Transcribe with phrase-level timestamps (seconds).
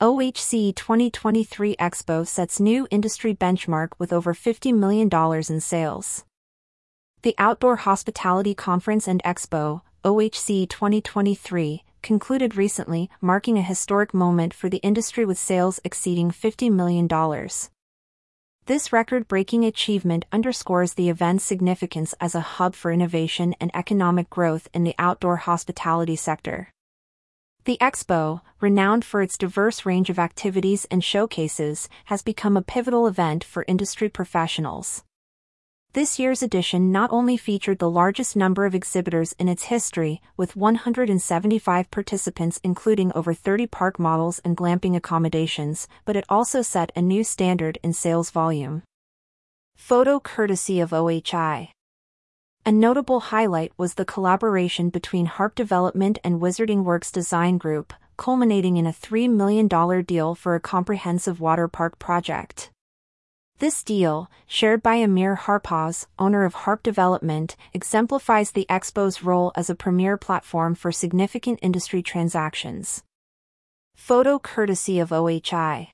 [0.00, 5.10] OHC 2023 Expo sets new industry benchmark with over $50 million
[5.46, 6.24] in sales.
[7.20, 14.70] The Outdoor Hospitality Conference and Expo, OHC 2023, concluded recently, marking a historic moment for
[14.70, 17.06] the industry with sales exceeding $50 million.
[18.64, 24.30] This record breaking achievement underscores the event's significance as a hub for innovation and economic
[24.30, 26.70] growth in the outdoor hospitality sector.
[27.64, 33.06] The Expo, renowned for its diverse range of activities and showcases, has become a pivotal
[33.06, 35.04] event for industry professionals.
[35.92, 40.56] This year's edition not only featured the largest number of exhibitors in its history, with
[40.56, 47.02] 175 participants including over 30 park models and glamping accommodations, but it also set a
[47.02, 48.84] new standard in sales volume.
[49.76, 51.72] Photo courtesy of OHI.
[52.66, 58.76] A notable highlight was the collaboration between Harp Development and Wizarding Works Design Group, culminating
[58.76, 59.66] in a $3 million
[60.04, 62.70] deal for a comprehensive water park project.
[63.60, 69.70] This deal, shared by Amir Harpaz, owner of Harp Development, exemplifies the Expo's role as
[69.70, 73.02] a premier platform for significant industry transactions.
[73.96, 75.88] Photo courtesy of OHI.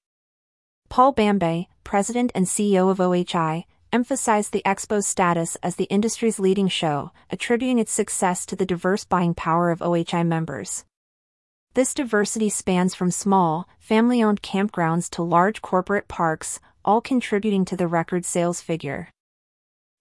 [0.89, 6.69] Paul Bambei, president and CEO of OHI, emphasized the Expo's status as the industry's leading
[6.69, 10.85] show, attributing its success to the diverse buying power of OHI members.
[11.75, 17.77] This diversity spans from small, family owned campgrounds to large corporate parks, all contributing to
[17.77, 19.11] the record sales figure.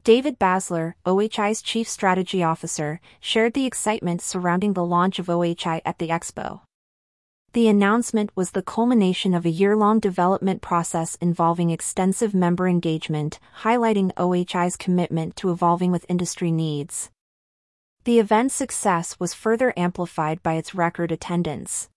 [0.05, 5.97] David Basler, OHI's chief strategy officer, shared the excitement surrounding the launch of OHI at
[5.97, 6.61] the expo.
[7.55, 14.11] The announcement was the culmination of a year-long development process involving extensive member engagement, highlighting
[14.17, 17.11] OHI's commitment to evolving with industry needs.
[18.03, 21.87] The event's success was further amplified by its record attendance.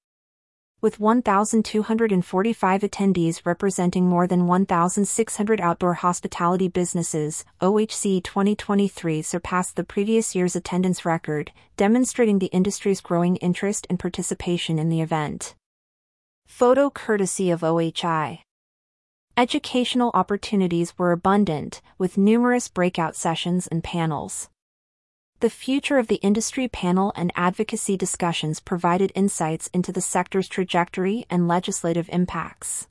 [0.81, 10.37] With 1,245 attendees representing more than 1,600 outdoor hospitality businesses, OHC 2023 surpassed the previous
[10.37, 15.57] year's attendance record, demonstrating the industry's growing interest and participation in the event.
[16.47, 18.43] Photo courtesy of OHI.
[19.37, 24.49] Educational opportunities were abundant, with numerous breakout sessions and panels.
[25.41, 31.27] The Future of the Industry panel and advocacy discussions provided insights into the sector's trajectory
[31.31, 32.89] and legislative impacts.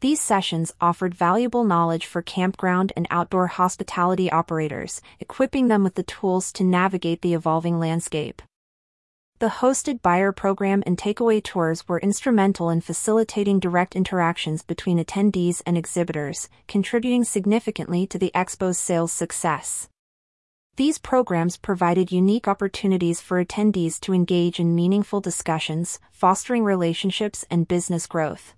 [0.00, 6.02] These sessions offered valuable knowledge for campground and outdoor hospitality operators, equipping them with the
[6.02, 8.42] tools to navigate the evolving landscape.
[9.38, 15.62] The hosted buyer program and takeaway tours were instrumental in facilitating direct interactions between attendees
[15.64, 19.88] and exhibitors, contributing significantly to the expo's sales success.
[20.76, 27.68] These programs provided unique opportunities for attendees to engage in meaningful discussions, fostering relationships and
[27.68, 28.54] business growth.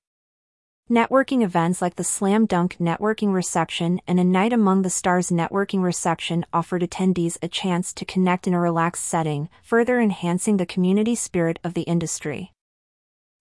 [0.89, 5.83] Networking events like the Slam Dunk Networking Reception and a Night Among the Stars Networking
[5.83, 11.17] Reception offered attendees a chance to connect in a relaxed setting, further enhancing the community
[11.17, 12.53] spirit of the industry.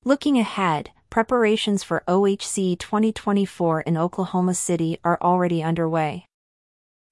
[0.04, 6.26] Looking ahead, preparations for OHC 2024 in Oklahoma City are already underway.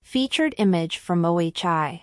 [0.03, 2.01] Featured image from OHI